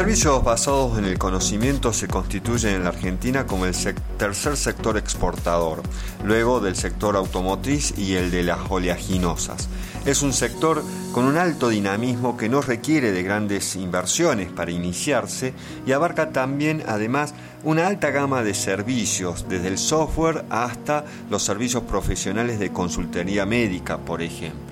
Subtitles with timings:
[0.00, 3.74] servicios basados en el conocimiento se constituyen en la Argentina como el
[4.16, 5.82] tercer sector exportador,
[6.24, 9.68] luego del sector automotriz y el de las oleaginosas.
[10.06, 10.82] Es un sector
[11.12, 15.52] con un alto dinamismo que no requiere de grandes inversiones para iniciarse
[15.86, 21.82] y abarca también además una alta gama de servicios, desde el software hasta los servicios
[21.82, 24.69] profesionales de consultoría médica, por ejemplo.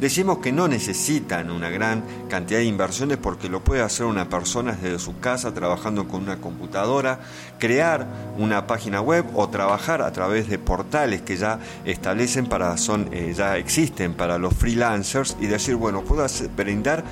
[0.00, 4.72] Decimos que no necesitan una gran cantidad de inversiones porque lo puede hacer una persona
[4.72, 7.20] desde su casa trabajando con una computadora,
[7.58, 13.08] crear una página web o trabajar a través de portales que ya establecen para son
[13.12, 17.02] eh, ya existen para los freelancers y decir, bueno, puedo brindar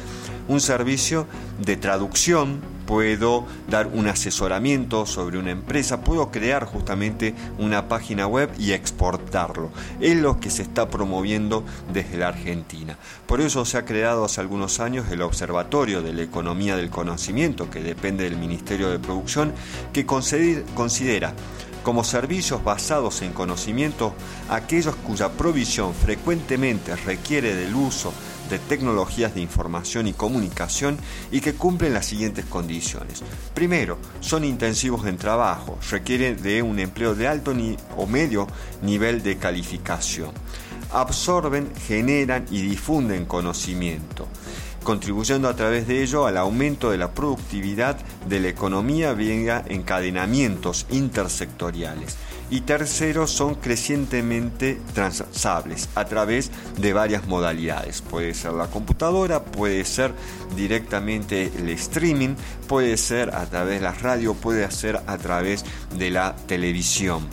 [0.48, 1.26] un servicio
[1.64, 8.51] de traducción puedo dar un asesoramiento sobre una empresa, puedo crear justamente una página web
[8.59, 9.70] y exportarlo.
[10.01, 12.97] Es lo que se está promoviendo desde la Argentina.
[13.27, 17.71] Por eso se ha creado hace algunos años el Observatorio de la Economía del Conocimiento,
[17.71, 19.52] que depende del Ministerio de Producción,
[19.93, 21.35] que considera
[21.82, 24.15] como servicios basados en conocimiento
[24.48, 28.13] aquellos cuya provisión frecuentemente requiere del uso
[28.50, 30.98] de tecnologías de información y comunicación
[31.30, 33.23] y que cumplen las siguientes condiciones.
[33.54, 37.54] Primero, son intensivos en trabajo, requieren de un empleo de alto
[37.96, 38.46] o medio
[38.82, 40.32] nivel de calificación.
[40.92, 44.28] Absorben, generan y difunden conocimiento
[44.84, 47.96] contribuyendo a través de ello al aumento de la productividad
[48.29, 52.18] de la economía vía encadenamientos intersectoriales
[52.50, 58.02] y tercero son crecientemente transables a través de varias modalidades.
[58.02, 60.12] Puede ser la computadora, puede ser
[60.56, 62.34] directamente el streaming,
[62.68, 65.64] puede ser a través de la radio, puede ser a través
[65.97, 67.26] de la televisión.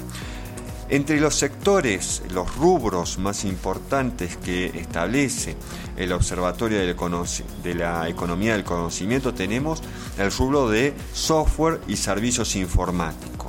[0.89, 5.55] Entre los sectores, los rubros más importantes que establece
[5.95, 9.81] el Observatorio de la Economía del Conocimiento tenemos
[10.17, 13.40] el rubro de software y servicios informáticos.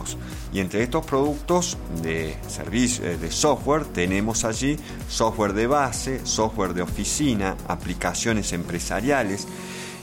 [0.53, 4.77] Y entre estos productos de, servicio, eh, de software tenemos allí
[5.09, 9.47] software de base, software de oficina, aplicaciones empresariales,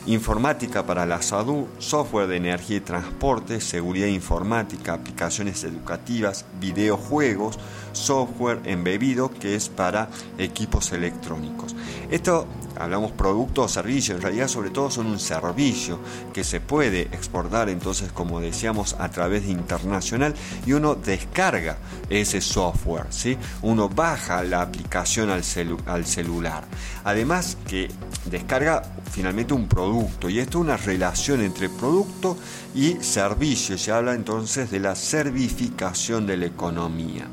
[0.05, 7.59] informática para la salud, software de energía y transporte, seguridad informática, aplicaciones educativas, videojuegos,
[7.91, 11.75] software embebido que es para equipos electrónicos.
[12.09, 15.99] Esto hablamos producto o servicio, en realidad sobre todo son un servicio
[16.33, 20.33] que se puede exportar entonces como decíamos a través de internacional
[20.65, 21.77] y uno descarga
[22.09, 23.37] ese software, ¿sí?
[23.61, 25.43] uno baja la aplicación al,
[25.85, 26.63] al celular.
[27.03, 27.89] Además que
[28.29, 28.81] descarga
[29.11, 32.37] finalmente un producto y esto es una relación entre producto
[32.75, 37.25] y servicio, se habla entonces de la servificación de la economía.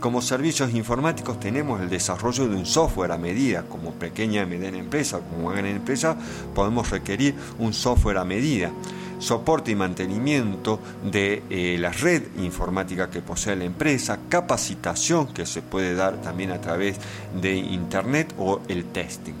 [0.00, 4.78] Como servicios informáticos tenemos el desarrollo de un software a medida, como pequeña y mediana
[4.78, 6.16] empresa, como gran empresa,
[6.54, 8.70] podemos requerir un software a medida
[9.18, 10.80] soporte y mantenimiento
[11.10, 16.52] de eh, la red informática que posee la empresa, capacitación que se puede dar también
[16.52, 16.98] a través
[17.40, 19.34] de Internet o el testing.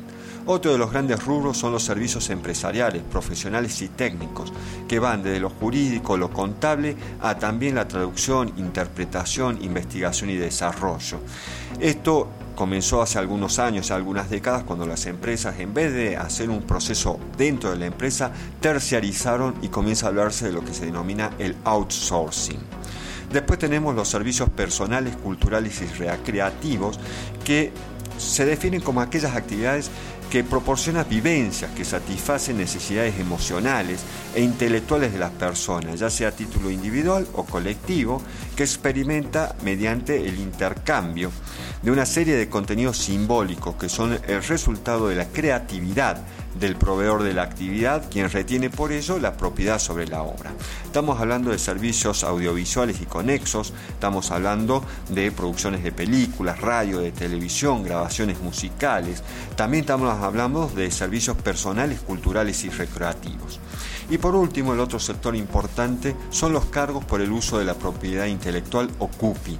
[0.50, 4.50] Otro de los grandes rubros son los servicios empresariales, profesionales y técnicos,
[4.88, 11.18] que van desde lo jurídico, lo contable, a también la traducción, interpretación, investigación y desarrollo.
[11.78, 16.62] Esto comenzó hace algunos años, algunas décadas, cuando las empresas, en vez de hacer un
[16.62, 21.30] proceso dentro de la empresa, terciarizaron y comienza a hablarse de lo que se denomina
[21.38, 22.60] el outsourcing.
[23.30, 26.98] Después tenemos los servicios personales, culturales y recreativos
[27.44, 27.70] que
[28.16, 29.90] se definen como aquellas actividades
[30.30, 34.00] que proporciona vivencias que satisfacen necesidades emocionales
[34.34, 38.22] e intelectuales de las personas, ya sea a título individual o colectivo,
[38.54, 41.30] que experimenta mediante el intercambio
[41.82, 46.22] de una serie de contenidos simbólicos que son el resultado de la creatividad
[46.58, 50.50] del proveedor de la actividad, quien retiene por ello la propiedad sobre la obra.
[50.84, 57.12] Estamos hablando de servicios audiovisuales y conexos, estamos hablando de producciones de películas, radio, de
[57.12, 59.22] televisión, grabaciones musicales,
[59.56, 63.60] también estamos hablando de servicios personales, culturales y recreativos.
[64.10, 67.74] Y por último, el otro sector importante son los cargos por el uso de la
[67.74, 69.56] propiedad intelectual o CUPI.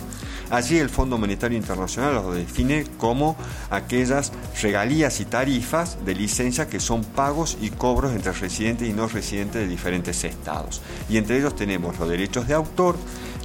[0.50, 3.36] Allí el Fondo Monetario Internacional los define como
[3.70, 9.08] aquellas regalías y tarifas de licencia que son pagos y cobros entre residentes y no
[9.08, 10.80] residentes de diferentes estados.
[11.10, 12.96] Y entre ellos tenemos los derechos de autor,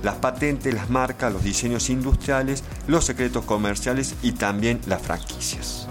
[0.01, 5.87] las patentes, las marcas, los diseños industriales, los secretos comerciales y también las franquicias.